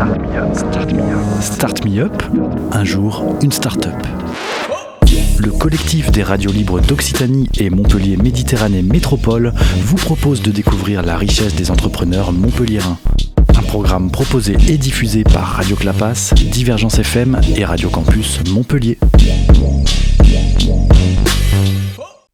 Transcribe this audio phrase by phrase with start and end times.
[0.00, 1.42] Start Me Up.
[1.42, 2.22] Start Me Up,
[2.72, 4.06] un jour, une start-up.
[5.38, 9.52] Le collectif des radios libres d'Occitanie et Montpellier Méditerranée Métropole
[9.82, 12.96] vous propose de découvrir la richesse des entrepreneurs montpelliérains.
[13.54, 18.96] Un programme proposé et diffusé par Radio Clapas, Divergence FM et Radio Campus Montpellier.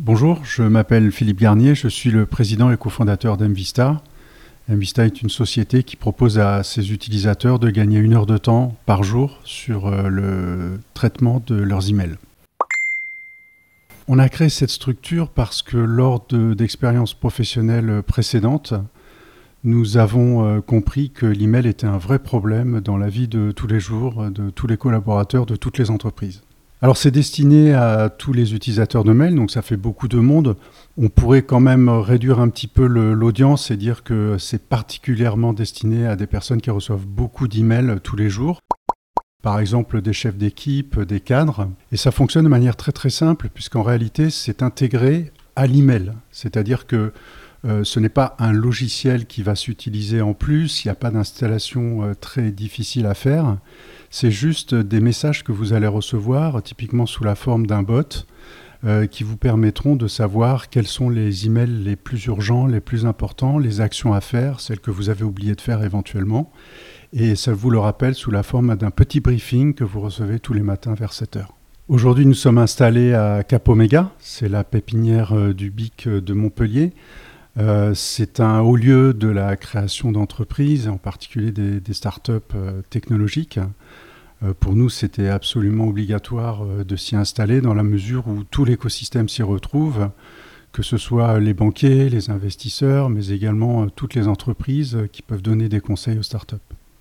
[0.00, 4.02] Bonjour, je m'appelle Philippe Garnier, je suis le président et cofondateur d'Emvista.
[4.68, 8.76] Mvista est une société qui propose à ses utilisateurs de gagner une heure de temps
[8.86, 12.16] par jour sur euh, le traitement de leurs emails.
[14.06, 18.74] On a créé cette structure parce que lors d'expériences professionnelles précédentes,
[19.64, 23.66] nous avons euh, compris que l'email était un vrai problème dans la vie de tous
[23.66, 26.42] les jours, de tous les collaborateurs, de toutes les entreprises.
[26.84, 30.56] Alors c'est destiné à tous les utilisateurs de mail, donc ça fait beaucoup de monde.
[30.98, 36.08] On pourrait quand même réduire un petit peu l'audience et dire que c'est particulièrement destiné
[36.08, 38.58] à des personnes qui reçoivent beaucoup d'emails tous les jours.
[39.42, 41.68] Par exemple des chefs d'équipe, des cadres.
[41.92, 46.12] Et ça fonctionne de manière très très simple puisqu'en réalité c'est intégré à l'email.
[46.32, 47.12] C'est-à-dire que
[47.64, 51.10] euh, ce n'est pas un logiciel qui va s'utiliser en plus, il n'y a pas
[51.10, 53.58] d'installation euh, très difficile à faire.
[54.10, 58.26] C'est juste des messages que vous allez recevoir, typiquement sous la forme d'un bot,
[58.84, 63.06] euh, qui vous permettront de savoir quels sont les emails les plus urgents, les plus
[63.06, 66.50] importants, les actions à faire, celles que vous avez oublié de faire éventuellement.
[67.12, 70.52] Et ça vous le rappelle sous la forme d'un petit briefing que vous recevez tous
[70.52, 71.54] les matins vers 7 heures.
[71.86, 76.92] Aujourd'hui, nous sommes installés à Cap Omega, c'est la pépinière du BIC de Montpellier.
[77.58, 82.80] Euh, c'est un haut lieu de la création d'entreprises, en particulier des, des startups euh,
[82.88, 83.58] technologiques.
[84.42, 89.28] Euh, pour nous, c'était absolument obligatoire de s'y installer dans la mesure où tout l'écosystème
[89.28, 90.08] s'y retrouve,
[90.72, 95.68] que ce soit les banquiers, les investisseurs, mais également toutes les entreprises qui peuvent donner
[95.68, 96.56] des conseils aux startups.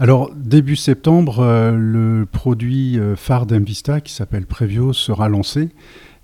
[0.00, 5.68] Alors, début septembre, le produit phare d'Invista, qui s'appelle Previo, sera lancé.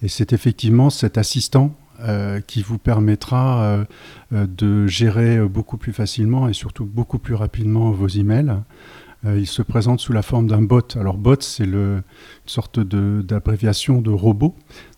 [0.03, 3.85] Et c'est effectivement cet assistant euh, qui vous permettra euh,
[4.33, 8.55] euh, de gérer beaucoup plus facilement et surtout beaucoup plus rapidement vos emails.
[9.25, 10.97] il se présente sous la forme d'un bot.
[10.97, 12.05] Alors bot, c'est une
[12.47, 14.55] sorte d'abréviation de, robot,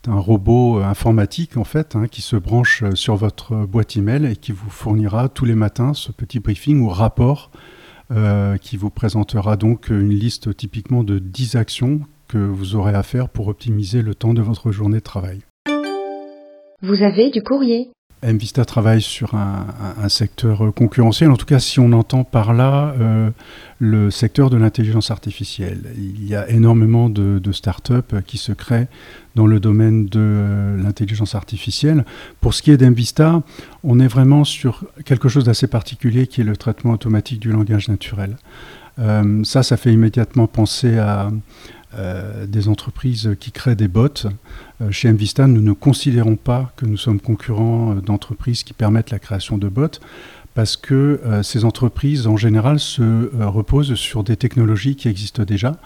[0.09, 4.53] un robot informatique en fait, hein, qui se branche sur votre boîte email et qui
[4.53, 7.51] vous fournira tous les matins ce petit briefing ou rapport
[8.61, 13.29] qui vous présentera donc une liste typiquement de 10 actions que vous aurez à faire
[13.29, 15.43] pour optimiser le temps de votre journée de travail.
[16.83, 17.91] Vous avez du courrier.
[18.23, 23.31] Mvista travaille sur un, secteur concurrentiel, en tout cas si on entend par là euh,
[23.79, 25.81] le secteur de l'intelligence artificielle.
[25.97, 28.89] Il y a énormément de, de start-up qui se créent
[29.37, 32.05] dans le domaine de euh, l'intelligence artificielle.
[32.41, 33.43] Pour ce qui est d'Mvista,
[33.85, 37.89] on est vraiment sur quelque chose d'assez particulier qui est le traitement automatique du langage
[37.89, 38.37] naturel.
[38.99, 41.31] Euh, ça, ça fait immédiatement penser à
[41.99, 44.29] euh, des entreprises qui créent des bots.
[44.81, 49.11] Euh, chez Mvista, nous ne considérons pas que nous sommes concurrents euh, d'entreprises qui permettent
[49.11, 49.99] la création de bots
[50.55, 55.77] parce que ces entreprises, en général, se reposent sur des technologies qui existent déjà.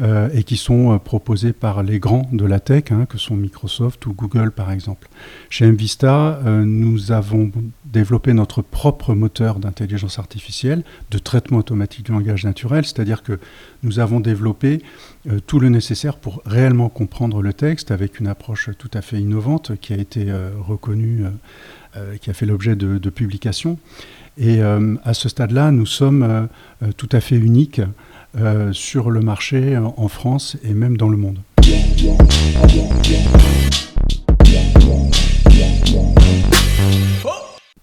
[0.00, 3.36] Euh, et qui sont euh, proposés par les grands de la tech, hein, que sont
[3.36, 5.06] Microsoft ou Google par exemple.
[5.50, 7.52] Chez Mvista, euh, nous avons
[7.84, 13.38] développé notre propre moteur d'intelligence artificielle, de traitement automatique du langage naturel, c'est-à-dire que
[13.82, 14.80] nous avons développé
[15.46, 19.72] tout le nécessaire pour réellement comprendre le texte avec une approche tout à fait innovante
[19.78, 21.24] qui a été reconnue,
[22.20, 23.78] qui a fait l'objet de, de publications.
[24.38, 26.48] Et à ce stade-là, nous sommes
[26.96, 27.82] tout à fait uniques
[28.34, 31.40] euh, sur le marché en France et même dans le monde.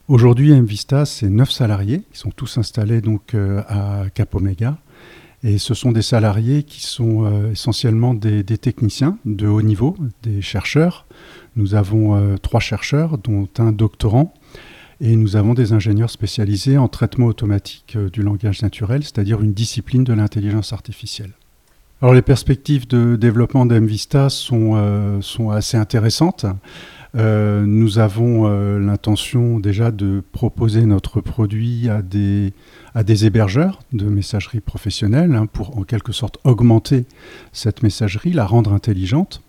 [0.07, 2.01] Aujourd'hui, Invista, c'est 9 salariés.
[2.11, 4.79] Ils sont tous installés donc euh, à Cap Omega.
[5.43, 10.41] Et ce sont des salariés qui sont euh, essentiellement des, techniciens de haut niveau, des
[10.41, 11.05] chercheurs.
[11.57, 14.33] Nous avons trois chercheurs, dont un doctorant,
[15.01, 19.53] et nous avons des ingénieurs spécialisés en traitement automatique euh, du langage naturel, c'est-à-dire une
[19.53, 21.31] discipline de l'intelligence artificielle.
[22.01, 26.45] Alors les perspectives de développement d'Mvista sont, euh, sont assez intéressantes.
[27.15, 28.47] Euh, nous avons
[28.77, 32.53] l'intention déjà de proposer notre produit à des,
[32.93, 37.05] à des hébergeurs de messagerie professionnelle hein, pour en quelque sorte augmenter
[37.51, 39.41] cette messagerie, la rendre intelligente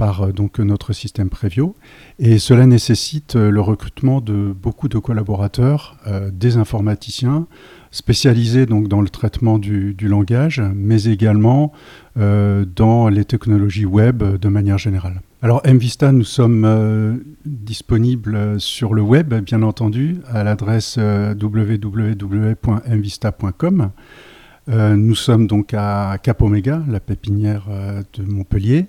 [0.00, 1.76] par euh, donc notre système Previo.
[2.18, 7.46] Et cela nécessite euh, le recrutement de beaucoup de collaborateurs, euh, des informaticiens
[7.90, 11.72] spécialisés donc dans le traitement du, langage, mais également
[12.14, 15.20] dans les technologies web de manière générale.
[15.42, 23.90] Alors Mvista, nous sommes disponibles sur le web, bien entendu, à l'adresse www.mvista.com.
[24.70, 28.86] Euh, nous sommes donc à Cap Oméga, la pépinière euh, de Montpellier.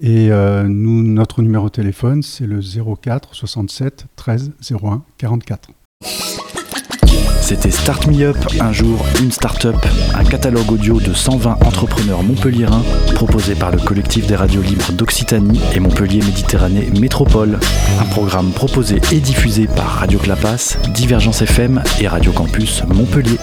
[0.00, 4.52] Et nous, notre numéro de téléphone, c'est le 04 67 13
[4.82, 5.70] 01 44.
[7.46, 9.76] C'était Start Me Up, un jour, une start-up,
[10.16, 12.82] un catalogue audio de 120 entrepreneurs montpelliérains
[13.14, 17.60] proposé par le collectif des radios libres d'Occitanie et Montpellier Méditerranée Métropole.
[18.00, 23.38] Un programme proposé et diffusé par Radio Clapas, Divergence FM et Radio Campus Montpellier.